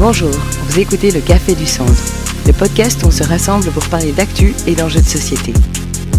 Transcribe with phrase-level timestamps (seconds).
[0.00, 1.92] Bonjour, vous écoutez le Café du Centre,
[2.46, 5.52] le podcast où on se rassemble pour parler d'actu et d'enjeux de société.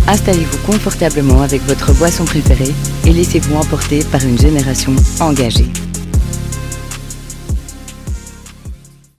[0.07, 2.75] Installez-vous confortablement avec votre boisson préférée
[3.07, 5.65] et laissez-vous emporter par une génération engagée.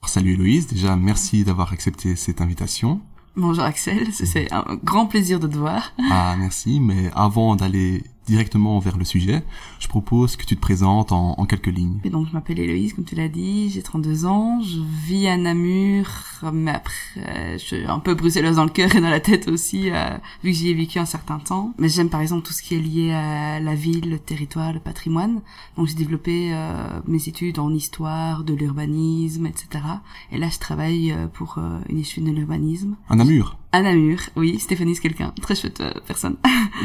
[0.05, 3.01] Salut Héloïse, déjà merci d'avoir accepté cette invitation.
[3.35, 5.91] Bonjour Axel, c'est un grand plaisir de te voir.
[6.09, 9.43] Ah merci, mais avant d'aller directement vers le sujet,
[9.79, 11.99] je propose que tu te présentes en, en quelques lignes.
[12.03, 15.37] Et donc je m'appelle Héloïse, comme tu l'as dit, j'ai 32 ans, je vis à
[15.37, 16.07] Namur,
[16.53, 19.89] mais après je suis un peu bruxelleuse dans le cœur et dans la tête aussi,
[19.89, 20.09] euh,
[20.43, 21.73] vu que j'y ai vécu un certain temps.
[21.77, 24.79] Mais j'aime par exemple tout ce qui est lié à la ville, le territoire, le
[24.79, 25.41] patrimoine.
[25.77, 29.83] Donc j'ai développé euh, mes études en histoire, de l'urbanisme, etc.
[30.31, 32.95] Et là je travaille euh, pour euh, une étude de l'urbanisme.
[33.09, 33.57] À Namur?
[33.71, 36.37] À Namur, oui, Stéphanie c'est quelqu'un, très chouette euh, personne.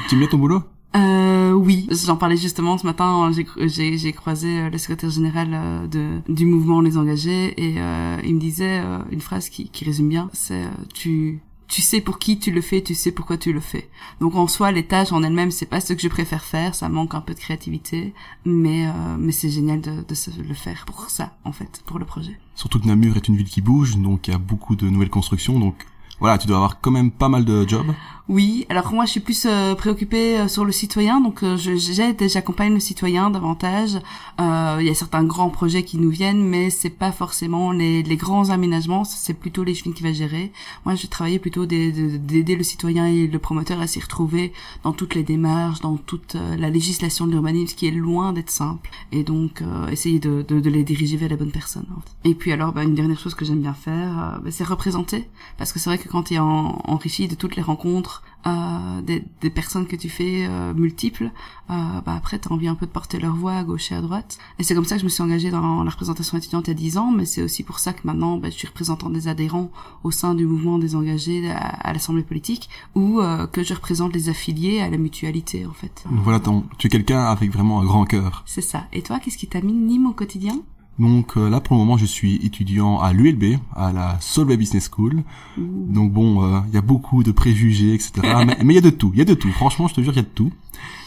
[0.09, 0.63] Tu bien ton boulot?
[0.97, 3.31] Euh, oui, j'en parlais justement ce matin.
[3.59, 8.37] J'ai croisé euh, le secrétaire général euh, de du mouvement Les Engagés et euh, il
[8.37, 10.31] me disait euh, une phrase qui qui résume bien.
[10.33, 10.65] C'est
[10.95, 13.91] tu tu sais pour qui tu le fais, tu sais pourquoi tu le fais.
[14.23, 16.89] Donc en soi, les tâches en elles-mêmes, c'est pas ce que je préfère faire, ça
[16.89, 18.15] manque un peu de créativité,
[18.47, 21.99] mais euh, mais c'est génial de, de se le faire pour ça en fait, pour
[21.99, 22.41] le projet.
[22.55, 25.11] Surtout que Namur est une ville qui bouge, donc il y a beaucoup de nouvelles
[25.11, 25.75] constructions, donc
[26.21, 27.93] voilà, tu dois avoir quand même pas mal de jobs.
[28.29, 32.21] Oui, alors moi je suis plus euh, préoccupée euh, sur le citoyen, donc euh, j'aide
[32.21, 33.95] et j'accompagne le citoyen davantage.
[34.39, 38.03] Euh, Il y a certains grands projets qui nous viennent, mais c'est pas forcément les,
[38.03, 40.53] les grands aménagements, c'est plutôt les qui va gérer.
[40.85, 44.53] Moi je vais travailler plutôt d'aider le citoyen et le promoteur à s'y retrouver
[44.85, 48.51] dans toutes les démarches, dans toute euh, la législation de l'urbanisme qui est loin d'être
[48.51, 51.87] simple, et donc euh, essayer de, de, de les diriger vers la bonne personne.
[52.25, 55.73] Et puis alors bah, une dernière chose que j'aime bien faire, bah, c'est représenter, parce
[55.73, 59.25] que c'est vrai que quand tu es en, enrichi de toutes les rencontres euh, des,
[59.41, 61.25] des personnes que tu fais euh, multiples,
[61.71, 64.01] euh, bah après t'as envie un peu de porter leur voix à gauche et à
[64.01, 64.39] droite.
[64.59, 66.73] Et c'est comme ça que je me suis engagée dans la représentation étudiante il y
[66.73, 69.27] a 10 ans, mais c'est aussi pour ça que maintenant bah, je suis représentant des
[69.29, 69.71] adhérents
[70.05, 74.13] au sein du mouvement des engagés à, à l'Assemblée politique, ou euh, que je représente
[74.15, 76.05] les affiliés à la mutualité en fait.
[76.09, 78.45] Voilà, ton- tu es quelqu'un avec vraiment un grand cœur.
[78.47, 78.85] C'est ça.
[78.93, 80.61] Et toi, qu'est-ce qui t'anime au quotidien?
[80.99, 84.91] Donc euh, là pour le moment je suis étudiant à l'ULB, à la Solvay Business
[84.93, 85.23] School.
[85.57, 88.13] Donc bon, euh, il y a beaucoup de préjugés, etc.
[88.65, 89.51] mais il y a de tout, il y a de tout.
[89.53, 90.51] Franchement, je te jure, il y a de tout.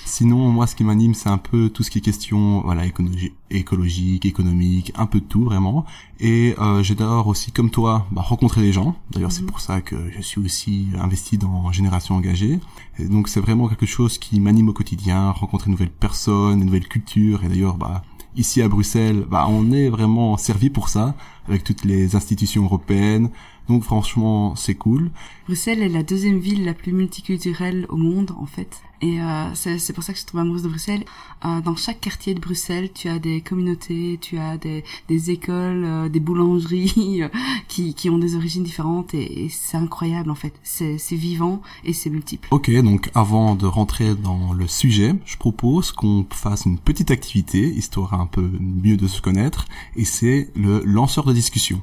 [0.03, 3.31] Sinon, moi, ce qui m'anime, c'est un peu tout ce qui est question, voilà, écologi-
[3.50, 5.85] écologique, économique, un peu de tout, vraiment.
[6.19, 8.96] Et euh, j'adore aussi, comme toi, bah, rencontrer des gens.
[9.12, 12.59] D'ailleurs, c'est pour ça que je suis aussi investi dans Génération Engagée.
[13.00, 16.66] Et donc, c'est vraiment quelque chose qui m'anime au quotidien, rencontrer de nouvelles personnes, de
[16.66, 17.46] nouvelles cultures.
[17.46, 18.03] Et d'ailleurs, bah,
[18.35, 21.15] ici à Bruxelles, bah, on est vraiment servi pour ça,
[21.47, 23.29] avec toutes les institutions européennes.
[23.67, 25.11] Donc, franchement, c'est cool.
[25.45, 28.81] Bruxelles est la deuxième ville la plus multiculturelle au monde, en fait.
[29.03, 31.03] Et euh, c'est pour ça que je suis tombée amoureuse de Bruxelles.
[31.44, 35.83] Euh, dans chaque quartier de Bruxelles, tu as des communautés, tu as des, des écoles,
[35.83, 37.29] euh, des boulangeries euh,
[37.67, 40.53] qui, qui ont des origines différentes et, et c'est incroyable, en fait.
[40.61, 42.47] C'est c'est vivant et c'est multiple.
[42.51, 47.67] Ok, donc avant de rentrer dans le sujet, je propose qu'on fasse une petite activité,
[47.73, 51.81] histoire un peu mieux de se connaître, et c'est le lanceur de discussion.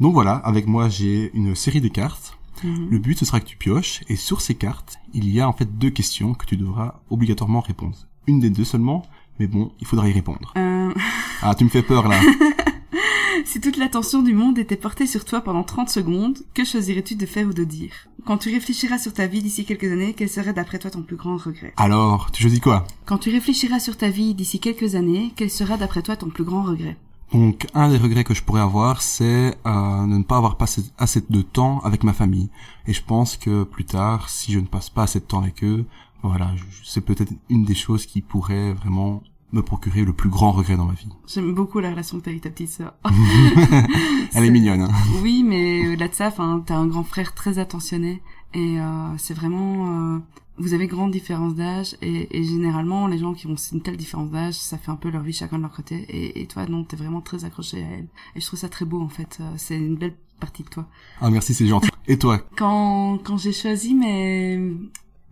[0.00, 2.38] Donc voilà, avec moi j'ai une série de cartes.
[2.62, 5.52] Le but ce sera que tu pioches, et sur ces cartes, il y a en
[5.52, 7.96] fait deux questions que tu devras obligatoirement répondre.
[8.26, 9.02] Une des deux seulement,
[9.38, 10.52] mais bon, il faudra y répondre.
[10.58, 10.92] Euh,
[11.42, 12.20] Ah, tu me fais peur là.
[13.46, 17.24] si toute l'attention du monde était portée sur toi pendant 30 secondes, que choisirais-tu de
[17.24, 17.92] faire ou de dire?
[18.26, 21.16] Quand tu réfléchiras sur ta vie d'ici quelques années, quel serait d'après toi ton plus
[21.16, 21.72] grand regret?
[21.78, 22.86] Alors, tu choisis quoi?
[23.06, 26.44] Quand tu réfléchiras sur ta vie d'ici quelques années, quel sera d'après toi ton plus
[26.44, 26.96] grand regret?
[27.32, 30.82] Donc, un des regrets que je pourrais avoir, c'est euh, de ne pas avoir passé
[30.98, 32.50] assez de temps avec ma famille.
[32.86, 35.62] Et je pense que plus tard, si je ne passe pas assez de temps avec
[35.62, 35.84] eux,
[36.22, 40.52] voilà, je- c'est peut-être une des choses qui pourrait vraiment me procurer le plus grand
[40.52, 41.08] regret dans ma vie.
[41.26, 42.94] J'aime beaucoup la relation que t'as avec ta petite sœur.
[44.34, 44.82] Elle est mignonne.
[44.82, 44.90] Hein.
[45.22, 48.22] Oui, mais au-delà de ça, enfin, t'as un grand frère très attentionné
[48.54, 50.14] et euh, c'est vraiment.
[50.16, 50.18] euh,
[50.60, 54.30] vous avez grande différence d'âge et, et généralement les gens qui ont une telle différence
[54.30, 55.96] d'âge, ça fait un peu leur vie chacun de leur côté.
[56.08, 58.08] Et, et toi, non, t'es vraiment très accroché à elle.
[58.36, 59.38] Et je trouve ça très beau en fait.
[59.40, 60.86] Euh, C'est une belle partie de toi.
[61.20, 61.88] Ah merci, c'est gentil.
[62.06, 62.38] Et toi?
[62.56, 64.74] Quand quand j'ai choisi mes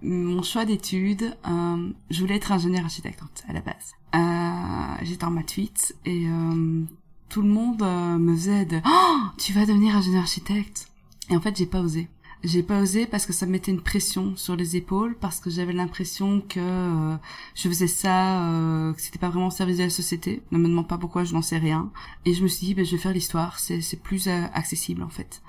[0.03, 3.93] mon choix d'études, euh, je voulais être ingénieur architecte à la base.
[4.15, 6.83] Euh, J'étais en maths 8 et euh,
[7.29, 10.87] tout le monde euh, me faisait de oh, tu vas devenir ingénieur architecte.
[11.31, 12.09] Et en fait, j'ai pas osé.
[12.45, 15.51] J'ai pas osé parce que ça me mettait une pression sur les épaules, parce que
[15.51, 17.17] j'avais l'impression que euh,
[17.57, 20.43] je faisais ça, euh, que c'était pas vraiment au service de la société.
[20.53, 21.91] Ne me demande pas pourquoi, je n'en sais rien.
[22.25, 25.03] Et je me suis dit, ben, je vais faire l'histoire, c'est c'est plus euh, accessible
[25.03, 25.43] en fait.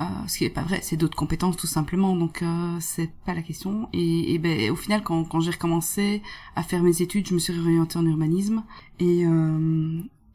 [0.00, 3.34] euh, ce qui est pas vrai, c'est d'autres compétences tout simplement, donc euh, c'est pas
[3.34, 3.88] la question.
[3.92, 6.22] Et, et ben au final, quand, quand j'ai recommencé
[6.54, 8.62] à faire mes études, je me suis réorientée en urbanisme
[9.00, 9.24] et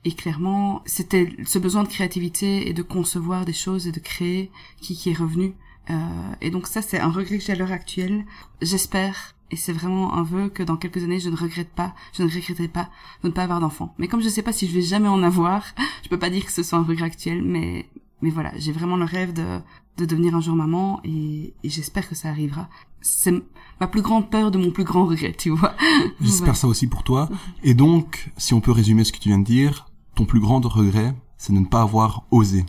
[0.03, 4.51] et clairement, c'était ce besoin de créativité et de concevoir des choses et de créer
[4.81, 5.53] qui, qui est revenu.
[5.89, 8.25] Euh, et donc ça, c'est un regret que j'ai à l'heure actuelle.
[8.61, 12.23] J'espère et c'est vraiment un vœu que dans quelques années je ne regrette pas, je
[12.23, 12.89] ne regretterai pas
[13.21, 13.93] de ne pas avoir d'enfant.
[13.97, 15.65] Mais comme je sais pas si je vais jamais en avoir,
[16.03, 17.87] je peux pas dire que ce soit un regret actuel, mais
[18.21, 19.59] mais voilà, j'ai vraiment le rêve de
[19.97, 22.69] de devenir un jour maman et, et j'espère que ça arrivera.
[23.01, 23.33] C'est
[23.79, 25.75] ma plus grande peur de mon plus grand regret, tu vois.
[26.21, 27.29] J'espère ça aussi pour toi.
[27.63, 30.63] Et donc, si on peut résumer ce que tu viens de dire, ton plus grand
[30.65, 32.63] regret, c'est de ne pas avoir osé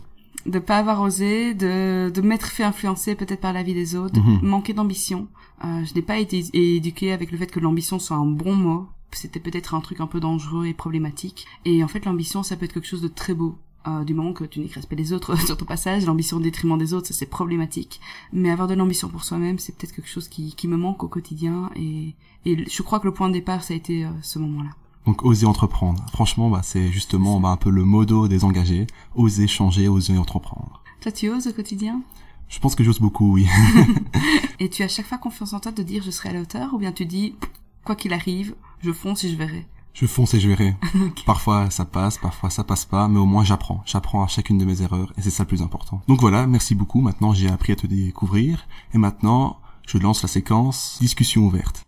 [0.45, 4.19] de pas avoir osé, de, de m'être fait influencer peut-être par la vie des autres,
[4.19, 4.39] Mhm.
[4.41, 5.27] manquer d'ambition.
[5.63, 8.87] Euh, je n'ai pas été éduquée avec le fait que l'ambition soit un bon mot.
[9.11, 11.45] C'était peut-être un truc un peu dangereux et problématique.
[11.65, 13.55] Et en fait, l'ambition, ça peut être quelque chose de très beau.
[13.85, 16.77] Euh, du moment que tu n'es respect des autres sur ton passage, l'ambition au détriment
[16.77, 17.99] des autres, ça c'est problématique.
[18.31, 21.09] Mais avoir de l'ambition pour soi-même, c'est peut-être quelque chose qui, qui me manque au
[21.09, 21.69] quotidien.
[21.75, 24.69] Et, et je crois que le point de départ, ça a été euh, ce moment-là.
[25.05, 26.03] Donc oser entreprendre.
[26.11, 28.87] Franchement, bah, c'est justement bah, un peu le modo des engagés.
[29.15, 30.81] Oser changer, oser entreprendre.
[31.01, 32.01] Toi, tu oses au quotidien?
[32.47, 33.47] Je pense que j'ose beaucoup, oui.
[34.59, 36.73] Et tu as chaque fois confiance en toi de dire je serai à la hauteur
[36.73, 37.35] ou bien tu dis
[37.83, 39.67] quoi qu'il arrive, je fonce et je verrai?
[39.93, 40.75] Je fonce et je verrai.
[41.25, 43.83] Parfois ça passe, parfois ça passe pas, mais au moins j'apprends.
[43.85, 46.01] J'apprends à chacune de mes erreurs et c'est ça le plus important.
[46.07, 47.01] Donc voilà, merci beaucoup.
[47.01, 51.82] Maintenant j'ai appris à te découvrir et maintenant je lance la séquence discussion ouverte.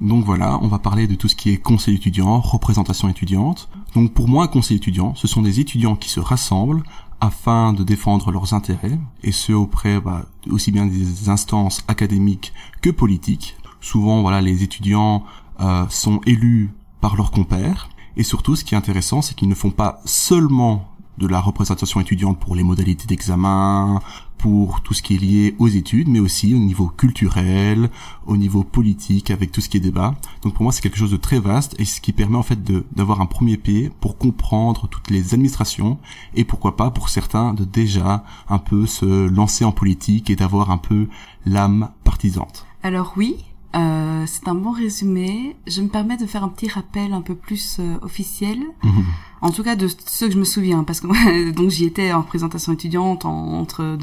[0.00, 3.68] Donc voilà, on va parler de tout ce qui est conseil étudiant, représentation étudiante.
[3.94, 6.82] Donc pour moi, conseil étudiant, ce sont des étudiants qui se rassemblent
[7.20, 12.52] afin de défendre leurs intérêts, et ce auprès bah, aussi bien des instances académiques
[12.82, 13.56] que politiques.
[13.80, 15.24] Souvent, voilà, les étudiants
[15.60, 16.70] euh, sont élus
[17.00, 20.93] par leurs compères, et surtout, ce qui est intéressant, c'est qu'ils ne font pas seulement
[21.18, 24.00] de la représentation étudiante pour les modalités d'examen,
[24.38, 27.88] pour tout ce qui est lié aux études, mais aussi au niveau culturel,
[28.26, 30.14] au niveau politique, avec tout ce qui est débat.
[30.42, 32.58] Donc pour moi, c'est quelque chose de très vaste et ce qui permet en fait
[32.94, 35.98] d'avoir un premier pied pour comprendre toutes les administrations
[36.34, 40.70] et pourquoi pas pour certains de déjà un peu se lancer en politique et d'avoir
[40.70, 41.08] un peu
[41.46, 42.66] l'âme partisante.
[42.82, 45.56] Alors oui, euh, c'est un bon résumé.
[45.66, 48.58] Je me permets de faire un petit rappel un peu plus euh, officiel.
[49.40, 51.18] En tout cas de ce que je me souviens, parce que moi,
[51.54, 53.98] donc j'y étais en représentation étudiante en- entre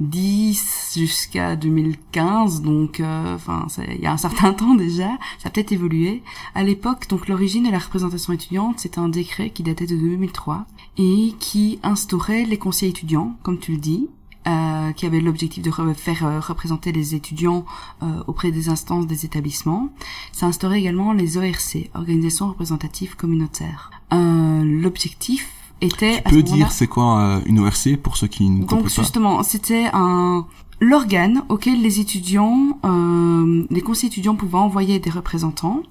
[0.00, 5.08] 2010 jusqu'à 2015, donc euh, enfin il y a un certain temps déjà,
[5.38, 6.22] ça a peut-être évolué.
[6.54, 10.66] À l'époque, donc l'origine de la représentation étudiante, c'était un décret qui datait de 2003
[10.98, 14.08] et qui instaurait les conseils étudiants, comme tu le dis,
[14.48, 17.64] euh, qui avait l'objectif de re- faire euh, représenter les étudiants
[18.02, 19.90] euh, auprès des instances des établissements.
[20.32, 23.90] Ça instaurait également les ORC, organisations représentatives communautaires.
[24.12, 25.48] Euh, L'objectif
[25.80, 28.68] était Tu à ce peux dire c'est quoi une ORC pour ceux qui ne donc
[28.70, 30.46] comprennent pas justement, c'était un
[30.80, 35.82] l'organe auquel les étudiants, euh, les conseils étudiants pouvaient envoyer des représentants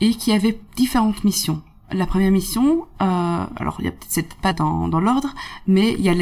[0.00, 1.62] et qui avait différentes missions.
[1.92, 5.34] La première mission, euh, alors il y a peut-être pas dans, dans l'ordre,
[5.66, 6.14] mais il y a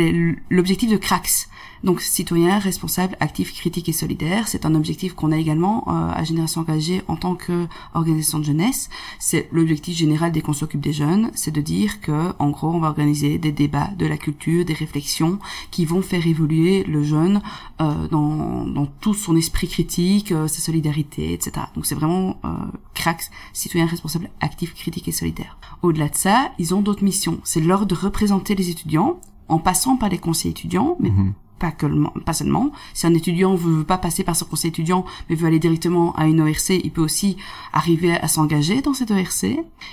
[0.51, 1.49] l'objectif de CRAX,
[1.83, 4.49] donc citoyen, responsable, actif, critique et solidaire.
[4.49, 8.89] C'est un objectif qu'on a également euh, à Génération Engagée en tant qu'organisation de jeunesse.
[9.19, 12.79] C'est l'objectif général dès qu'on s'occupe des jeunes, c'est de dire que, en gros, on
[12.79, 15.39] va organiser des débats, de la culture, des réflexions
[15.71, 17.43] qui vont faire évoluer le jeune
[17.81, 21.67] euh, dans, dans tout son esprit critique, euh, sa solidarité, etc.
[21.75, 22.49] Donc c'est vraiment euh,
[22.95, 25.59] CRAX, citoyen responsable, actif, critique et solidaire.
[25.83, 27.41] Au-delà de ça, ils ont d'autres missions.
[27.45, 31.35] C'est leur de représenter les étudiants en passant par les conseils étudiants, mais Mhm.
[31.59, 31.87] Pas, que,
[32.21, 32.73] pas seulement.
[32.93, 36.15] Si un étudiant veut, veut pas passer par son conseil étudiant, mais veut aller directement
[36.17, 37.37] à une ORC, il peut aussi
[37.73, 39.45] arriver à s'engager dans cette ORC.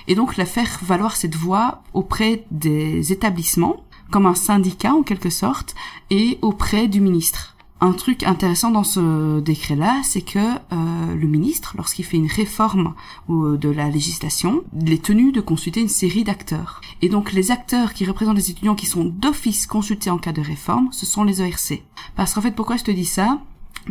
[0.08, 5.30] Et donc, la faire valoir cette voix auprès des établissements, comme un syndicat en quelque
[5.30, 5.74] sorte,
[6.10, 7.51] et auprès du ministre.
[7.84, 12.94] Un truc intéressant dans ce décret-là, c'est que euh, le ministre, lorsqu'il fait une réforme
[13.28, 16.80] euh, de la législation, il est tenu de consulter une série d'acteurs.
[17.02, 20.40] Et donc les acteurs qui représentent les étudiants qui sont d'office consultés en cas de
[20.40, 21.82] réforme, ce sont les ORC.
[22.14, 23.40] Parce qu'en fait, pourquoi je te dis ça?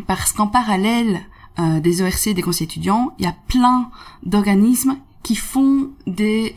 [0.07, 1.19] Parce qu'en parallèle
[1.59, 3.89] euh, des ORC et des conseils étudiants, il y a plein
[4.23, 6.55] d'organismes qui font des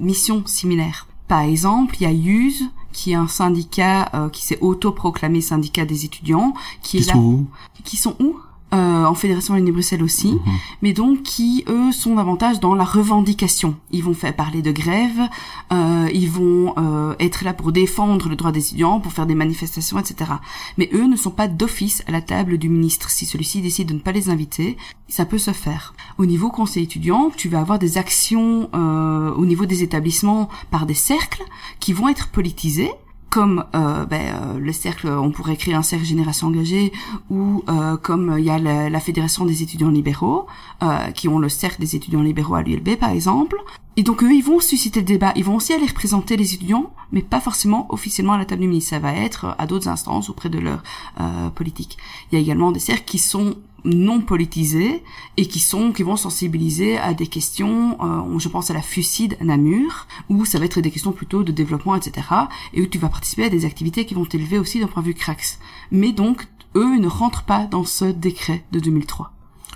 [0.00, 1.08] missions similaires.
[1.28, 5.84] Par exemple, il y a USE, qui est un syndicat euh, qui s'est autoproclamé syndicat
[5.84, 7.46] des étudiants, qui Qui est se là où?
[7.84, 8.36] qui sont où?
[8.74, 10.40] Euh, en Fédération Wallonie-Bruxelles aussi, Mhm.
[10.82, 13.76] mais donc qui eux sont davantage dans la revendication.
[13.90, 15.28] Ils vont faire parler de grève,
[15.72, 19.34] euh, ils vont euh, être là pour défendre le droit des étudiants, pour faire des
[19.34, 20.32] manifestations, etc.
[20.76, 23.10] Mais eux ne sont pas d'office à la table du ministre.
[23.10, 24.76] Si celui-ci décide de ne pas les inviter,
[25.08, 25.94] ça peut se faire.
[26.18, 30.84] Au niveau conseil étudiant, tu vas avoir des actions euh, au niveau des établissements par
[30.84, 31.42] des cercles
[31.80, 32.90] qui vont être politisés
[33.30, 36.92] comme euh, ben, euh, le cercle, on pourrait créer un cercle génération engagée,
[37.30, 40.46] ou euh, comme il y a la, la fédération des étudiants libéraux,
[40.82, 43.56] euh, qui ont le cercle des étudiants libéraux à l'ULB par exemple.
[43.96, 46.92] Et donc eux, ils vont susciter le débat, ils vont aussi aller représenter les étudiants,
[47.10, 48.90] mais pas forcément officiellement à la table du ministre.
[48.90, 50.84] Ça va être à d'autres instances auprès de leur
[51.20, 51.98] euh, politique.
[52.30, 53.56] Il y a également des cercles qui sont
[53.88, 55.02] non politisés
[55.36, 59.36] et qui sont qui vont sensibiliser à des questions euh, je pense à la Fucide
[59.40, 62.26] Namur où ça va être des questions plutôt de développement etc
[62.72, 65.08] et où tu vas participer à des activités qui vont t'élever aussi d'un point de
[65.08, 65.58] vue CRAX
[65.90, 69.32] mais donc eux ne rentrent pas dans ce décret de 2003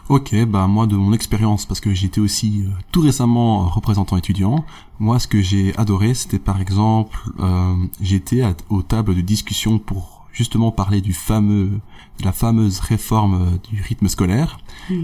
[0.09, 4.17] Ok, bah moi de mon expérience, parce que j'étais aussi euh, tout récemment euh, représentant
[4.17, 4.65] étudiant,
[4.99, 10.22] moi ce que j'ai adoré, c'était par exemple, euh, j'étais aux tables de discussion pour
[10.33, 11.81] justement parler du fameux,
[12.19, 14.59] de la fameuse réforme euh, du rythme scolaire.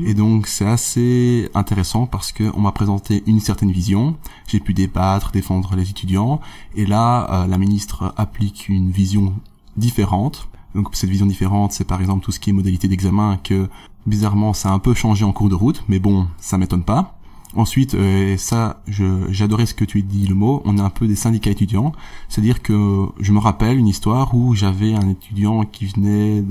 [0.04, 4.16] Et donc c'est assez intéressant parce que on m'a présenté une certaine vision,
[4.46, 6.40] j'ai pu débattre, défendre les étudiants,
[6.74, 9.34] et là euh, la ministre applique une vision
[9.76, 10.48] différente.
[10.74, 13.68] Donc cette vision différente, c'est par exemple tout ce qui est modalité d'examen que
[14.06, 17.17] bizarrement ça a un peu changé en cours de route, mais bon, ça m'étonne pas.
[17.56, 18.82] Ensuite, euh, et ça,
[19.30, 21.92] j'adorais ce que tu dis le mot, on est un peu des syndicats étudiants,
[22.28, 26.42] c'est-à-dire que je me rappelle une histoire où j'avais un étudiant qui venait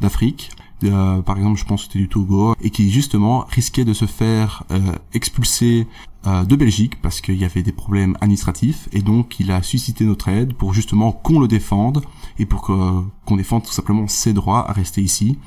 [0.00, 0.50] d'Afrique,
[0.82, 4.06] de- par exemple je pense que c'était du Togo, et qui justement risquait de se
[4.06, 4.78] faire euh,
[5.12, 5.86] expulser
[6.26, 10.04] euh, de Belgique parce qu'il y avait des problèmes administratifs, et donc il a suscité
[10.04, 12.02] notre aide pour justement qu'on le défende
[12.38, 15.38] et pour qu'on défende tout simplement ses droits à rester ici.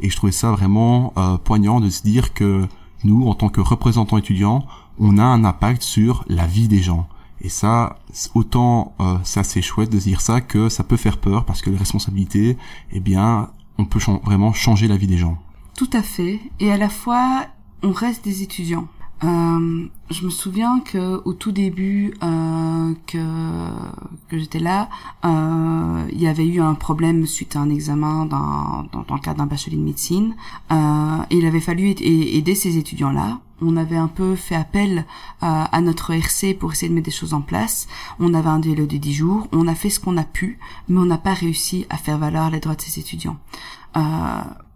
[0.00, 2.66] Et je trouvais ça vraiment euh, poignant de se dire que
[3.04, 4.66] nous, en tant que représentants étudiants,
[4.98, 7.08] on a un impact sur la vie des gens.
[7.40, 11.18] Et ça, c'est- autant euh, c'est assez chouette de dire ça que ça peut faire
[11.18, 12.56] peur parce que les responsabilités,
[12.92, 15.38] eh bien, on peut vraiment changer la vie des gens.
[15.76, 16.38] Tout à fait.
[16.60, 17.46] Et à la fois,
[17.82, 18.86] on reste des étudiants.
[19.24, 24.88] Euh, je me souviens que au tout début euh, que j'étais là,
[25.24, 29.38] euh, il y avait eu un problème suite à un examen dans, dans, le cadre
[29.38, 30.34] d'un bachelier de médecine.
[30.70, 33.38] Et il avait fallu aid- aider ces étudiants-là.
[33.60, 35.06] On avait un peu fait appel
[35.40, 37.86] à, notre RC pour essayer de mettre des choses en place.
[38.18, 39.46] On avait un délai de 10 jours.
[39.52, 42.50] On a fait ce qu'on a pu, mais on n'a pas réussi à faire valoir
[42.50, 43.36] les droits de ces étudiants.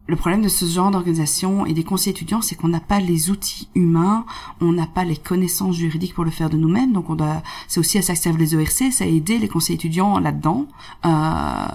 [0.06, 3.30] Le problème de ce genre d'organisation et des conseils étudiants, c'est qu'on n'a pas les
[3.30, 4.24] outils humains,
[4.60, 6.92] on n'a pas les connaissances juridiques pour le faire de nous-mêmes.
[6.92, 9.48] Donc, on doit, c'est aussi à ça que servent les ORC, ça a aidé les
[9.48, 10.66] conseils étudiants là-dedans.
[11.04, 11.66] Euh,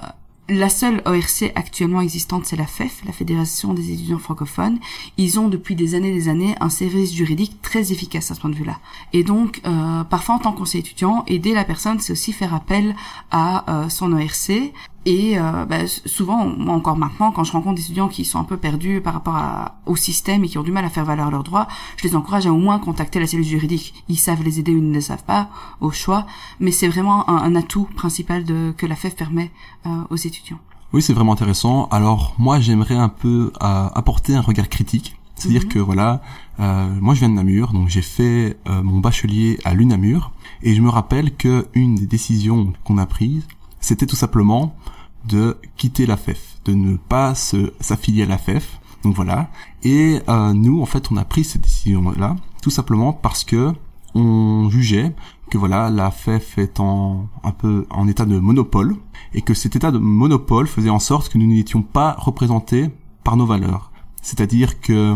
[0.49, 4.79] la seule ORC actuellement existante, c'est la FEF, la Fédération des étudiants francophones.
[5.17, 8.41] Ils ont depuis des années et des années un service juridique très efficace à ce
[8.41, 8.79] point de vue-là.
[9.13, 12.53] Et donc, euh, parfois en tant que conseiller étudiant, aider la personne, c'est aussi faire
[12.53, 12.95] appel
[13.29, 14.73] à euh, son ORC.
[15.05, 18.43] Et euh, bah, souvent, moi encore maintenant, quand je rencontre des étudiants qui sont un
[18.43, 21.31] peu perdus par rapport à, au système et qui ont du mal à faire valoir
[21.31, 21.67] leurs droits,
[21.97, 23.93] je les encourage à au moins contacter la cellule juridique.
[24.09, 26.27] Ils savent les aider ou ils ne le savent pas, au choix.
[26.59, 29.51] Mais c'est vraiment un, un atout principal de, que la FEF permet
[29.87, 30.59] euh, aux étudiants.
[30.93, 31.87] Oui, c'est vraiment intéressant.
[31.89, 35.15] Alors moi, j'aimerais un peu euh, apporter un regard critique.
[35.35, 35.69] C'est-à-dire Mhm.
[35.69, 36.21] que voilà,
[36.59, 40.31] euh, moi je viens de Namur, donc j'ai fait euh, mon bachelier à l'UNAMUR,
[40.61, 43.47] et je me rappelle que une des décisions qu'on a prises,
[43.81, 44.75] c'était tout simplement
[45.27, 48.79] de quitter la FEF, de ne pas s'affilier à la FEF.
[49.03, 49.49] Donc voilà.
[49.83, 53.73] Et euh, nous, en fait, on a pris cette décision-là tout simplement parce que
[54.13, 55.15] on jugeait
[55.49, 58.95] que voilà, la FEF est en un peu en état de monopole
[59.33, 62.89] et que cet état de monopole faisait en sorte que nous n'étions pas représentés
[63.23, 63.91] par nos valeurs.
[64.21, 65.15] C'est-à-dire que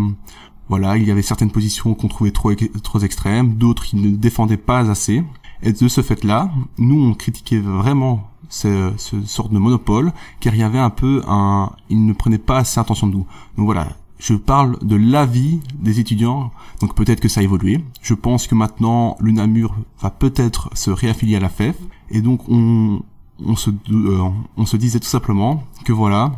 [0.67, 2.51] voilà, il y avait certaines positions qu'on trouvait trop
[2.84, 5.24] trop extrêmes, d'autres qui ne défendaient pas assez.
[5.62, 10.60] Et de ce fait-là, nous on critiquait vraiment ce, ce sorte de monopole, car il
[10.60, 13.25] y avait un peu un, ils ne prenaient pas assez attention de nous.
[13.58, 17.84] Donc voilà, je parle de l'avis des étudiants, donc peut-être que ça a évolué.
[18.02, 21.75] Je pense que maintenant l'UNAMUR va peut-être se réaffilier à la FEF,
[22.10, 23.02] et donc on,
[23.44, 26.32] on se, euh, on se disait tout simplement que voilà,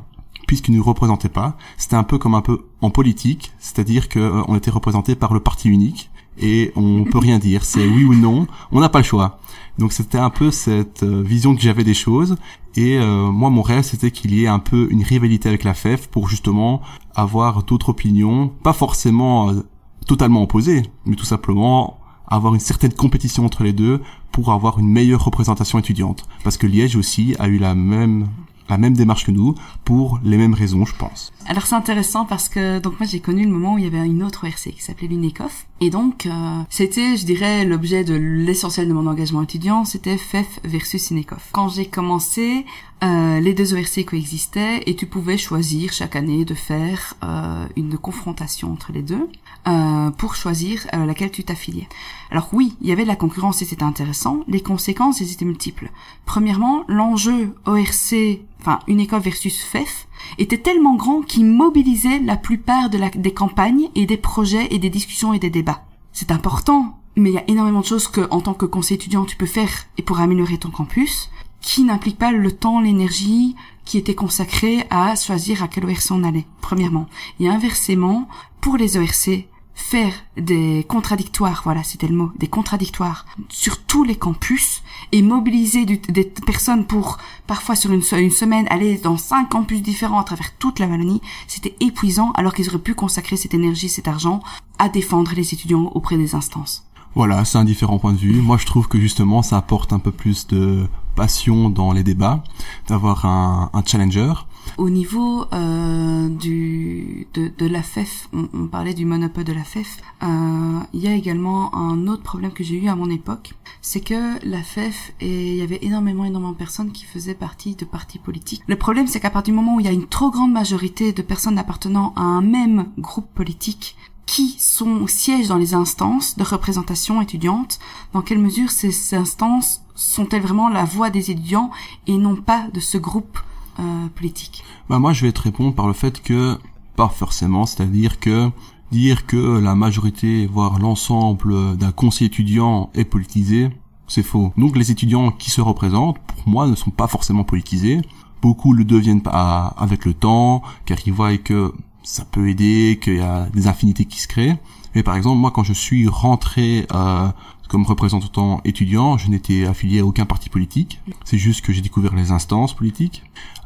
[0.48, 4.20] puisqu'ils ne nous représentaient pas, c'était un peu comme un peu en politique, c'est-à-dire que
[4.20, 8.14] euh, était représenté par le parti unique et on peut rien dire, c'est oui ou
[8.14, 9.40] non, on n'a pas le choix.
[9.78, 12.36] Donc c'était un peu cette euh, vision que j'avais des choses
[12.76, 15.76] et euh, moi mon rêve c'était qu'il y ait un peu une rivalité avec la
[15.76, 16.82] FEF pour justement
[17.16, 19.64] avoir d'autres opinions, pas forcément euh,
[20.08, 24.02] totalement opposées, mais tout simplement avoir une certaine compétition entre les deux
[24.32, 26.28] pour avoir une meilleure représentation étudiante.
[26.44, 28.28] Parce que Liège aussi a eu la même
[28.70, 29.56] la même démarche que nous
[29.86, 31.32] pour les mêmes raisons, je pense.
[31.48, 34.06] Alors c'est intéressant parce que donc moi j'ai connu le moment où il y avait
[34.06, 36.32] une autre ORC qui s'appelait l'UNECOF et donc euh,
[36.70, 41.50] c'était je dirais l'objet de l'essentiel de mon engagement étudiant c'était FEF versus UNECOF.
[41.54, 42.66] Quand j'ai commencé
[43.04, 47.96] euh, les deux ORC coexistaient et tu pouvais choisir chaque année de faire euh, une
[47.98, 49.30] confrontation entre les deux
[49.68, 51.88] euh, pour choisir euh, laquelle tu t'affiliais.
[52.32, 54.40] Alors oui, il y avait de la concurrence et c'était intéressant.
[54.48, 55.92] Les conséquences, elles étaient multiples.
[56.26, 60.08] Premièrement, l'enjeu ORC, enfin UNECOF versus FEF,
[60.40, 64.80] était tellement grand qu'il mobilisait la plupart de la, des campagnes et des projets et
[64.80, 65.86] des discussions et des débats.
[66.14, 69.26] C'est important, mais il y a énormément de choses que, en tant que conseiller étudiant,
[69.26, 71.30] tu peux faire et pour améliorer ton campus,
[71.62, 76.24] qui n'impliquent pas le temps, l'énergie qui était consacré à choisir à quel ORC on
[76.24, 77.08] allait, premièrement.
[77.40, 78.28] Et inversement,
[78.60, 79.48] pour les ORC,
[79.78, 85.86] faire des contradictoires, voilà, c'était le mot, des contradictoires sur tous les campus et mobiliser
[85.86, 90.58] des personnes pour parfois sur une, une, semaine aller dans cinq campus différents à travers
[90.58, 94.42] toute la Wallonie, c'était épuisant alors qu'ils auraient pu consacrer cette énergie, cet argent
[94.80, 96.84] à défendre les étudiants auprès des instances.
[97.16, 98.42] Voilà, c'est un différent point de vue.
[98.42, 102.44] Moi, je trouve que justement, ça apporte un peu plus de passion dans les débats,
[102.88, 104.34] d'avoir un, challenger
[104.78, 109.64] au niveau euh, du de, de la FEF, on, on, parlait du monopole de la
[109.64, 113.54] FEF, euh, il y a également un autre problème que j'ai eu à mon époque,
[113.82, 117.76] c'est que la FEF, et il y avait énormément, énormément de personnes qui faisaient partie
[117.76, 118.62] de partis politiques.
[118.68, 121.14] Le problème, c'est qu'à partir du moment où il y a une trop grande majorité
[121.14, 123.96] de personnes appartenant à un même groupe politique,
[124.28, 127.80] qui sont siègent dans les instances de représentation étudiante,
[128.14, 131.72] dans quelle mesure ces instances sont-elles vraiment la voix des étudiants
[132.06, 133.40] et non pas de ce groupe
[133.80, 134.64] euh, politique?
[134.90, 136.60] Bah Moi, je vais te répondre par le fait que,
[136.96, 138.52] pas forcément, c'est-à-dire que
[138.92, 143.70] dire que la majorité, voire l'ensemble d'un conseil étudiant est politisé,
[144.08, 144.54] c'est faux.
[144.58, 148.02] Donc les étudiants qui se représentent, pour moi, ne sont pas forcément politisés.
[148.42, 151.74] Beaucoup le deviennent pas avec le temps, car ils voient que
[152.08, 154.58] ça peut aider, qu'il y a des affinités qui se créent.
[154.96, 157.28] Mais par exemple, moi, quand je suis rentré euh,
[157.68, 161.02] comme représentant étudiant, je n'étais affilié à aucun parti politique.
[161.26, 163.24] C'est juste que j'ai découvert les instances politiques.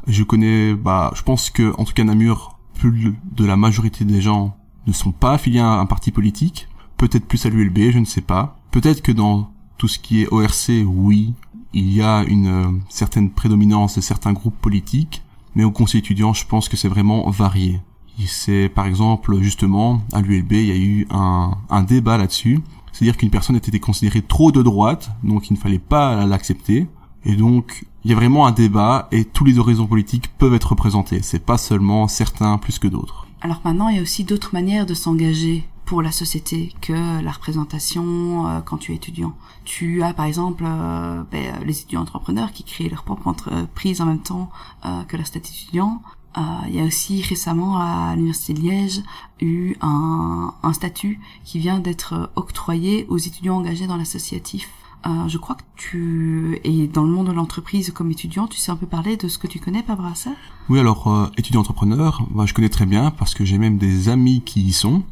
[0.08, 4.20] Je connais, bah, je pense que, en tout cas, Namur, plus de la majorité des
[4.20, 4.56] gens
[4.88, 6.66] ne sont pas affiliés à un parti politique.
[6.96, 8.58] Peut-être plus à l'ULB, je ne sais pas.
[8.72, 11.34] Peut-être que dans tout ce qui est ORC, oui,
[11.72, 15.22] il y a une euh, certaine prédominance de certains groupes politiques.
[15.54, 17.80] Mais au conseil étudiant, je pense que c'est vraiment varié.
[18.26, 22.60] C'est par exemple justement à l'ULB, il y a eu un, débat là-dessus.
[22.92, 26.86] C'est-à-dire qu'une personne était considérée trop de droite, donc il ne fallait pas l'accepter.
[27.24, 30.70] Et donc, il y a vraiment un débat et tous les horizons politiques peuvent être
[30.70, 31.22] représentés.
[31.22, 33.26] C'est pas seulement certains plus que d'autres.
[33.40, 37.30] Alors maintenant, il y a aussi d'autres manières de s'engager pour la société que la
[37.30, 39.34] représentation euh, quand tu es étudiant.
[39.64, 44.06] Tu as par exemple euh, ben, les étudiants entrepreneurs qui créent leur propre entreprise en
[44.06, 44.50] même temps
[44.84, 46.00] euh, que leur statut étudiant.
[46.36, 49.02] Euh, il y a aussi récemment à l'université de Liège
[49.40, 54.68] eu un, un statut qui vient d'être octroyé aux étudiants engagés dans l'associatif.
[55.04, 58.46] Euh, je crois que tu es dans le monde de l'entreprise comme étudiant.
[58.46, 60.30] Tu sais un peu parler de ce que tu connais ça
[60.68, 64.08] Oui, alors euh, étudiant entrepreneur, bah, je connais très bien parce que j'ai même des
[64.08, 65.02] amis qui y sont.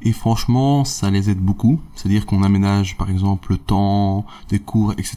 [0.00, 1.78] Et franchement, ça les aide beaucoup.
[1.94, 5.16] C'est-à-dire qu'on aménage, par exemple, le temps, des cours, etc.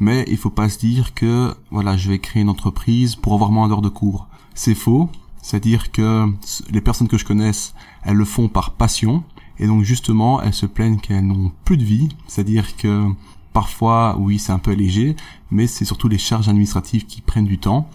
[0.00, 3.52] Mais il faut pas se dire que, voilà, je vais créer une entreprise pour avoir
[3.52, 4.26] moins d'heures de cours.
[4.56, 5.08] C'est faux.
[5.42, 6.26] C'est-à-dire que
[6.70, 9.22] les personnes que je connaisse, elles le font par passion.
[9.60, 12.08] Et donc justement, elles se plaignent qu'elles n'ont plus de vie.
[12.26, 13.08] C'est-à-dire que
[13.52, 15.14] parfois, oui, c'est un peu léger,
[15.52, 17.88] mais c'est surtout les charges administratives qui prennent du temps.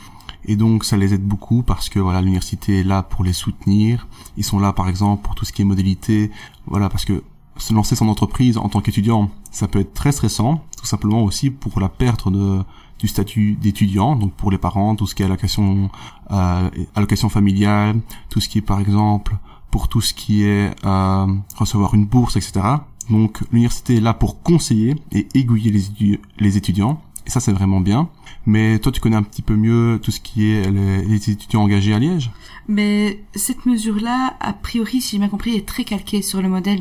[0.45, 4.07] Et donc ça les aide beaucoup parce que voilà l'université est là pour les soutenir.
[4.37, 6.31] Ils sont là par exemple pour tout ce qui est modalité.
[6.67, 7.23] Voilà parce que
[7.57, 11.49] se lancer son entreprise en tant qu'étudiant, ça peut être très stressant, tout simplement aussi
[11.51, 12.63] pour la perte de
[13.01, 15.89] du statut d'étudiant, donc pour les parents, tout ce qui est allocation,
[16.29, 19.35] euh, allocation familiale, tout ce qui est par exemple
[19.71, 22.61] pour tout ce qui est euh, recevoir une bourse, etc.
[23.09, 27.81] Donc l'université est là pour conseiller et aiguiller les, les étudiants, et ça c'est vraiment
[27.81, 28.07] bien.
[28.45, 31.61] Mais toi, tu connais un petit peu mieux tout ce qui est les, les étudiants
[31.61, 32.31] engagés à Liège?
[32.67, 36.79] Mais cette mesure-là, a priori, si j'ai bien compris, est très calquée sur le modèle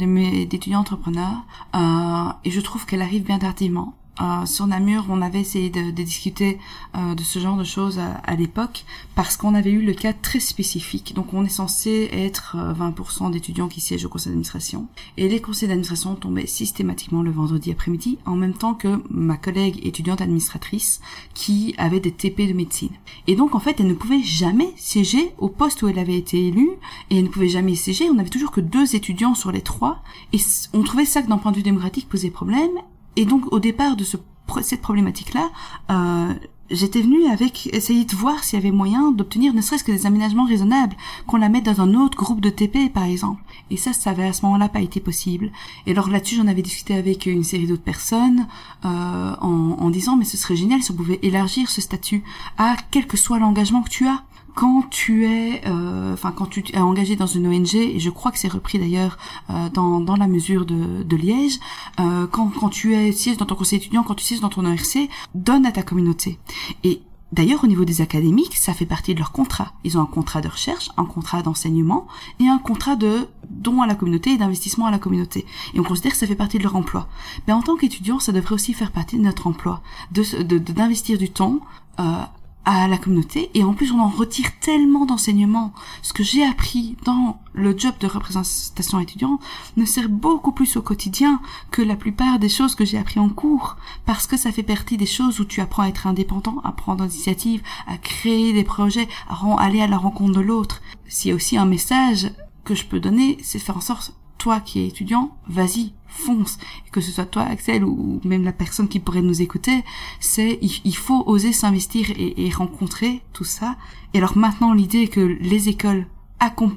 [0.48, 1.44] d'étudiants entrepreneurs.
[1.74, 3.94] Euh, et je trouve qu'elle arrive bien tardivement.
[4.20, 6.58] Euh, sur Namur, on avait essayé de, de discuter
[6.96, 10.12] euh, de ce genre de choses à, à l'époque parce qu'on avait eu le cas
[10.12, 11.14] très spécifique.
[11.14, 15.40] Donc on est censé être 20% euh, d'étudiants qui siègent au conseil d'administration et les
[15.40, 21.00] conseils d'administration tombaient systématiquement le vendredi après-midi en même temps que ma collègue étudiante administratrice
[21.34, 22.90] qui avait des TP de médecine.
[23.26, 26.46] Et donc en fait elle ne pouvait jamais siéger au poste où elle avait été
[26.46, 26.70] élue
[27.08, 28.10] et elle ne pouvait jamais siéger.
[28.10, 30.02] On avait toujours que deux étudiants sur les trois
[30.32, 30.38] et
[30.74, 32.70] on trouvait ça que d'un point de vue démocratique posait problème
[33.16, 34.16] et donc, au départ de ce,
[34.62, 35.50] cette problématique-là,
[35.90, 36.34] euh,
[36.70, 40.06] j'étais venue avec essayer de voir s'il y avait moyen d'obtenir ne serait-ce que des
[40.06, 40.96] aménagements raisonnables,
[41.26, 43.42] qu'on la mette dans un autre groupe de TP par exemple.
[43.70, 45.50] Et ça, ça avait à ce moment-là pas été possible.
[45.86, 48.46] Et alors là-dessus, j'en avais discuté avec une série d'autres personnes
[48.84, 52.22] euh, en, en disant mais ce serait génial si on pouvait élargir ce statut
[52.58, 54.22] à quel que soit l'engagement que tu as
[54.54, 58.30] quand tu es, euh, enfin quand tu es engagé dans une ONG, et je crois
[58.30, 59.18] que c'est repris d'ailleurs
[59.50, 61.58] euh, dans, dans la mesure de, de Liège,
[61.98, 64.64] euh, quand, quand tu es siège dans ton conseil étudiant, quand tu sièges dans ton
[64.64, 66.38] ERC, donne à ta communauté.
[66.84, 69.72] Et D'ailleurs, au niveau des académiques, ça fait partie de leur contrat.
[69.84, 72.08] Ils ont un contrat de recherche, un contrat d'enseignement
[72.40, 75.46] et un contrat de don à la communauté et d'investissement à la communauté.
[75.72, 77.06] Et on considère que ça fait partie de leur emploi.
[77.46, 81.30] Mais en tant qu'étudiant, ça devrait aussi faire partie de notre emploi, de d'investir du
[81.30, 81.60] temps
[82.00, 82.24] euh,
[82.64, 85.72] à la communauté et en plus on en retire tellement d'enseignements.
[86.02, 89.40] Ce que j'ai appris dans le job de représentation étudiante
[89.76, 93.28] ne sert beaucoup plus au quotidien que la plupart des choses que j'ai appris en
[93.28, 96.72] cours parce que ça fait partie des choses où tu apprends à être indépendant, à
[96.72, 100.80] prendre l'initiative, à créer des projets, à aller à la rencontre de l'autre.
[101.06, 102.30] S'il y a aussi un message
[102.64, 106.58] que je peux donner, c'est faire en sorte toi qui es étudiant, vas-y, fonce.
[106.90, 109.84] que ce soit toi, Axel, ou même la personne qui pourrait nous écouter,
[110.18, 113.76] c'est il, faut oser s'investir et, rencontrer tout ça.
[114.14, 116.06] Et alors maintenant, l'idée que les écoles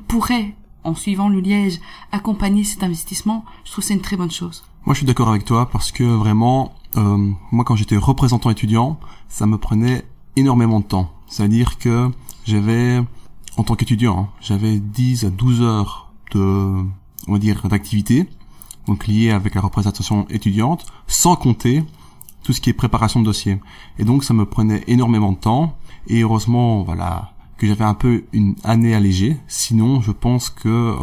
[0.07, 1.79] pourraient, en suivant le Liège,
[2.11, 4.65] accompagner cet investissement, je trouve c'est une très bonne chose.
[4.85, 8.99] Moi, je suis d'accord avec toi parce que vraiment, euh, moi, quand j'étais représentant étudiant,
[9.29, 10.03] ça me prenait
[10.35, 11.09] énormément de temps.
[11.27, 12.11] C'est-à-dire que
[12.45, 13.01] j'avais,
[13.55, 16.83] en tant qu'étudiant, hein, j'avais 10 à 12 heures de
[17.27, 18.27] on va dire, d'activité,
[18.87, 21.83] donc liées avec la représentation étudiante, sans compter
[22.43, 23.59] tout ce qui est préparation de dossier.
[23.97, 28.25] Et donc ça me prenait énormément de temps, et heureusement, voilà, que j'avais un peu
[28.33, 30.97] une année allégée, sinon je pense que euh,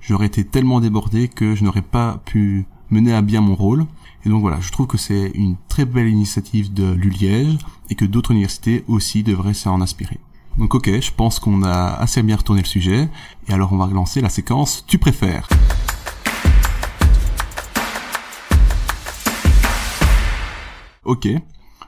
[0.00, 3.86] j'aurais été tellement débordé que je n'aurais pas pu mener à bien mon rôle.
[4.24, 7.58] Et donc voilà, je trouve que c'est une très belle initiative de l'ULiège
[7.90, 10.18] et que d'autres universités aussi devraient s'en inspirer.
[10.58, 13.08] Donc ok, je pense qu'on a assez bien retourné le sujet.
[13.46, 15.48] Et alors on va relancer la séquence Tu préfères.
[21.04, 21.28] Ok,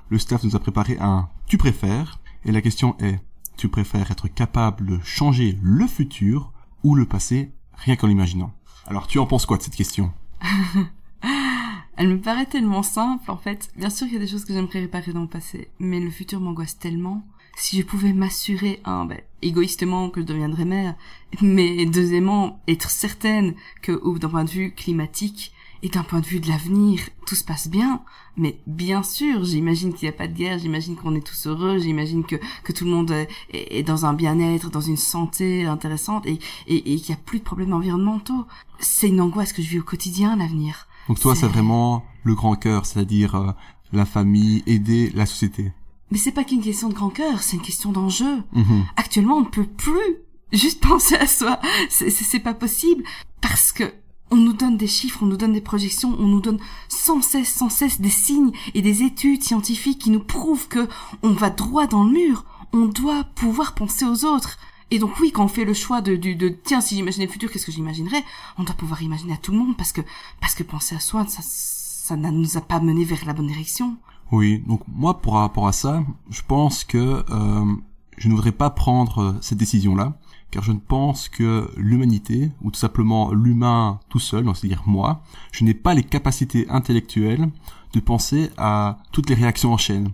[0.09, 2.21] le staff nous a préparé un Tu préfères.
[2.45, 3.19] Et la question est,
[3.57, 6.53] tu préfères être capable de changer le futur
[6.85, 8.53] ou le passé rien qu'en l'imaginant?
[8.87, 10.13] Alors tu en penses quoi de cette question?
[11.97, 13.71] Elle me paraît tellement simple en fait.
[13.77, 16.11] Bien sûr qu'il y a des choses que j'aimerais réparer dans le passé, mais le
[16.11, 20.95] futur m'angoisse tellement si je pouvais m'assurer, un, ben, égoïstement que je deviendrais mère,
[21.41, 26.41] mais deuxièmement, être certaine que, d'un point de vue climatique, et d'un point de vue
[26.41, 28.03] de l'avenir, tout se passe bien.
[28.37, 31.79] Mais bien sûr, j'imagine qu'il n'y a pas de guerre, j'imagine qu'on est tous heureux,
[31.79, 33.13] j'imagine que, que tout le monde
[33.53, 37.39] est, dans un bien-être, dans une santé intéressante et, et, et qu'il n'y a plus
[37.39, 38.47] de problèmes environnementaux.
[38.79, 40.87] C'est une angoisse que je vis au quotidien, l'avenir.
[41.09, 43.53] Donc toi, c'est vraiment le grand cœur, c'est-à-dire euh,
[43.93, 45.73] la famille, aider la société.
[46.11, 48.43] Mais c'est pas qu'une question de grand cœur, c'est une question d'enjeu.
[48.53, 48.85] Mhm.
[48.97, 50.17] Actuellement, on ne peut plus
[50.53, 51.61] juste penser à soi.
[51.89, 53.05] C'est pas possible
[53.41, 53.93] parce que
[54.33, 57.53] on nous donne des chiffres, on nous donne des projections, on nous donne sans cesse,
[57.53, 60.89] sans cesse des signes et des études scientifiques qui nous prouvent que
[61.23, 62.45] on va droit dans le mur.
[62.73, 64.59] On doit pouvoir penser aux autres.
[64.93, 67.33] Et donc oui, quand on fait le choix de, de, de tiens, si j'imaginais le
[67.33, 68.25] futur, qu'est-ce que j'imaginerais?
[68.57, 70.01] On doit pouvoir imaginer à tout le monde parce que
[70.41, 73.47] parce que penser à soi, ça ça ne nous a pas mené vers la bonne
[73.47, 73.97] direction.
[74.33, 77.75] Oui, donc moi, pour rapport à ça, je pense que euh,
[78.17, 80.19] je ne voudrais pas prendre euh, cette décision-là,
[80.53, 85.65] car je ne pense que l'humanité, ou tout simplement l'humain tout seul, c'est-à-dire moi, je
[85.65, 87.49] n'ai pas les capacités intellectuelles
[87.93, 90.11] de penser à toutes les réactions en chaîne.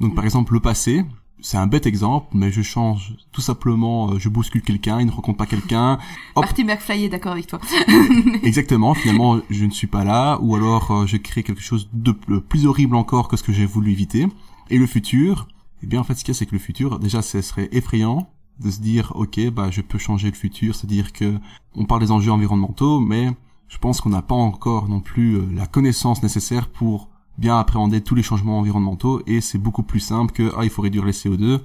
[0.00, 1.04] Donc par exemple, le passé,
[1.42, 5.10] c'est un bête exemple, mais je change tout simplement, euh, je bouscule quelqu'un, il ne
[5.10, 5.98] rencontre pas quelqu'un.
[6.36, 7.60] Marty McFly est d'accord avec toi.
[8.42, 12.12] Exactement, finalement je ne suis pas là, ou alors euh, je crée quelque chose de
[12.12, 14.26] plus horrible encore que ce que j'ai voulu éviter.
[14.70, 15.48] Et le futur,
[15.82, 17.68] eh bien en fait ce qu'il y a c'est que le futur, déjà ce serait
[17.72, 18.28] effrayant
[18.60, 21.34] de se dire ok bah je peux changer le futur, c'est-à-dire que
[21.74, 23.30] on parle des enjeux environnementaux, mais
[23.68, 28.00] je pense qu'on n'a pas encore non plus euh, la connaissance nécessaire pour bien appréhender
[28.02, 31.12] tous les changements environnementaux et c'est beaucoup plus simple que ah il faut réduire les
[31.12, 31.60] CO2.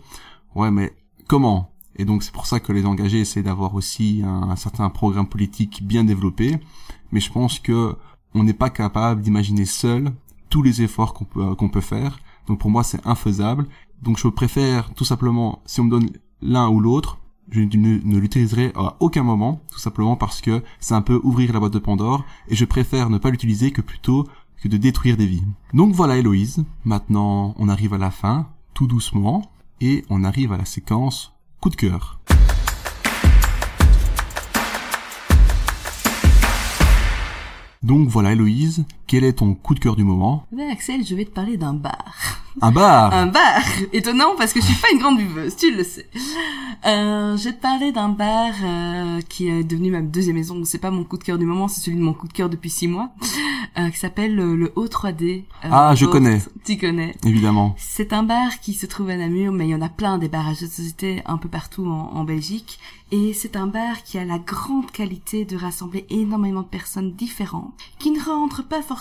[0.56, 0.93] Ouais mais
[1.27, 1.71] comment?
[1.95, 5.86] Et donc c'est pour ça que les engagés essaient d'avoir aussi un, certain programme politique
[5.86, 6.58] bien développé.
[7.12, 7.95] Mais je pense que
[8.34, 10.12] on n'est pas capable d'imaginer seul
[10.49, 12.19] tous les efforts qu'on peut qu'on peut faire.
[12.47, 13.67] Donc pour moi c'est infaisable.
[14.01, 16.10] Donc je préfère tout simplement si on me donne
[16.41, 17.17] l'un ou l'autre,
[17.49, 21.53] je ne, ne l'utiliserai à aucun moment, tout simplement parce que c'est un peu ouvrir
[21.53, 24.27] la boîte de Pandore, et je préfère ne pas l'utiliser que plutôt
[24.61, 25.43] que de détruire des vies.
[25.73, 30.57] Donc voilà Héloïse, maintenant on arrive à la fin, tout doucement, et on arrive à
[30.57, 32.19] la séquence coup de cœur.
[37.83, 40.45] Donc voilà Héloïse, quel est ton coup de cœur du moment?
[40.51, 42.13] Ben Axel, je vais te parler d'un bar.
[42.61, 43.13] Un bar?
[43.13, 43.61] Un bar
[43.93, 46.07] Étonnant parce que je suis pas une grande buveuse, tu le sais.
[46.85, 50.61] Euh, je vais te parler d'un bar euh, qui est devenu ma deuxième maison.
[50.65, 52.49] C'est pas mon coup de cœur du moment, c'est celui de mon coup de cœur
[52.49, 53.11] depuis six mois,
[53.77, 55.43] euh, qui s'appelle le, le O3D.
[55.65, 56.41] Euh, Ah, je connais.
[56.65, 57.15] Tu connais.
[57.23, 57.75] Évidemment.
[57.77, 60.27] C'est un bar qui se trouve à Namur, mais il y en a plein des
[60.27, 62.79] bars à jeux de société un peu partout en, en Belgique.
[63.11, 67.71] Et c'est un bar qui a la grande qualité de rassembler énormément de personnes différentes,
[67.99, 68.96] qui ne rentrent pas forcément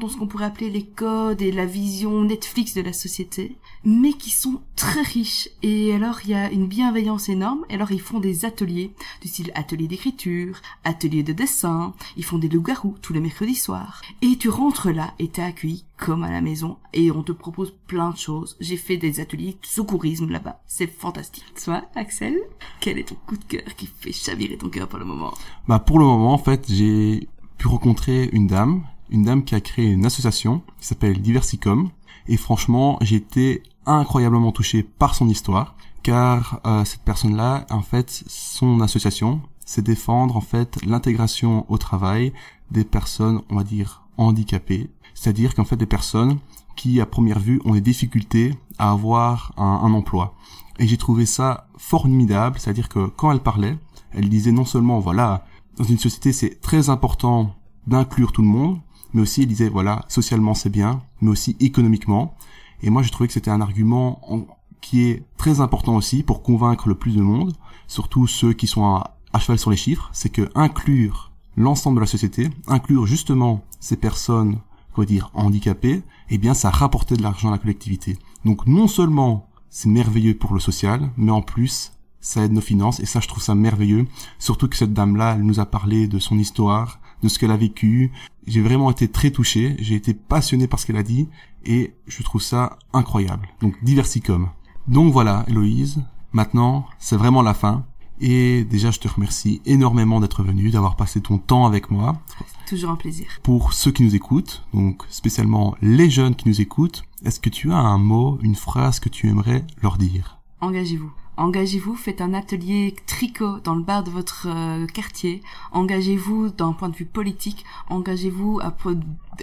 [0.00, 4.12] dans ce qu'on pourrait appeler les codes et la vision Netflix de la société, mais
[4.12, 5.48] qui sont très riches.
[5.62, 7.64] Et alors il y a une bienveillance énorme.
[7.68, 11.94] Et alors ils font des ateliers, du style atelier d'écriture, atelier de dessin.
[12.16, 14.02] Ils font des loups-garous tous les mercredis soirs.
[14.22, 17.74] Et tu rentres là et t'es accueilli comme à la maison et on te propose
[17.86, 18.56] plein de choses.
[18.60, 20.62] J'ai fait des ateliers de secourisme là-bas.
[20.66, 21.44] C'est fantastique.
[21.62, 22.38] Toi, Axel,
[22.80, 25.34] quel est ton coup de cœur qui fait chavirer ton cœur pour le moment?
[25.68, 29.60] Bah pour le moment en fait j'ai pu rencontrer une dame, une dame qui a
[29.60, 31.90] créé une association qui s'appelle Diversicom
[32.28, 38.24] et franchement j'ai été incroyablement touché par son histoire car euh, cette personne-là en fait
[38.26, 42.32] son association c'est défendre en fait l'intégration au travail
[42.70, 46.38] des personnes on va dire handicapées, c'est-à-dire qu'en fait des personnes
[46.76, 50.34] qui à première vue ont des difficultés à avoir un, un emploi.
[50.78, 53.76] Et j'ai trouvé ça formidable, c'est-à-dire que quand elle parlait,
[54.12, 55.44] elle disait non seulement voilà,
[55.76, 57.54] dans une société c'est très important
[57.86, 58.80] d'inclure tout le monde,
[59.12, 62.34] mais aussi elle disait voilà, socialement c'est bien, mais aussi économiquement.
[62.82, 64.46] Et moi j'ai trouvé que c'était un argument en-
[64.80, 67.52] qui est très important aussi pour convaincre le plus de monde,
[67.86, 72.00] surtout ceux qui sont à, à cheval sur les chiffres, c'est que inclure l'ensemble de
[72.00, 74.58] la société, inclure justement ces personnes,
[74.94, 78.16] quoi dire, handicapées, eh bien ça rapportait de l'argent à la collectivité.
[78.44, 81.92] Donc non seulement c'est merveilleux pour le social, mais en plus
[82.22, 84.06] ça aide nos finances et ça je trouve ça merveilleux.
[84.38, 87.56] Surtout que cette dame-là, elle nous a parlé de son histoire, de ce qu'elle a
[87.56, 88.12] vécu.
[88.46, 91.28] J'ai vraiment été très touché, j'ai été passionné par ce qu'elle a dit
[91.64, 93.48] et je trouve ça incroyable.
[93.60, 94.48] Donc Diversicom.
[94.88, 96.02] Donc voilà, Héloïse,
[96.32, 97.84] maintenant c'est vraiment la fin.
[98.22, 102.20] Et déjà, je te remercie énormément d'être venu, d'avoir passé ton temps avec moi.
[102.68, 103.26] Toujours un plaisir.
[103.42, 107.72] Pour ceux qui nous écoutent, donc spécialement les jeunes qui nous écoutent, est-ce que tu
[107.72, 110.38] as un mot, une phrase que tu aimerais leur dire?
[110.60, 111.10] Engagez-vous.
[111.40, 115.40] Engagez-vous, faites un atelier tricot dans le bar de votre euh, quartier.
[115.72, 117.64] Engagez-vous d'un point de vue politique.
[117.88, 118.74] Engagez-vous à,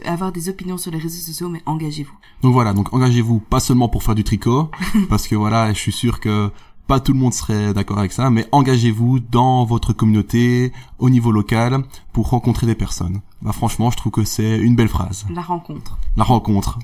[0.05, 2.13] avoir des opinions sur les réseaux sociaux, mais engagez-vous.
[2.43, 4.69] Donc voilà, donc engagez-vous pas seulement pour faire du tricot,
[5.09, 6.51] parce que voilà, je suis sûr que
[6.85, 11.31] pas tout le monde serait d'accord avec ça, mais engagez-vous dans votre communauté, au niveau
[11.31, 11.83] local,
[12.13, 13.21] pour rencontrer des personnes.
[13.41, 15.25] Bah franchement, je trouve que c'est une belle phrase.
[15.33, 15.97] La rencontre.
[16.15, 16.77] La rencontre.